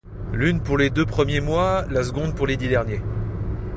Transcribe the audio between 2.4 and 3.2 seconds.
les dix derniers.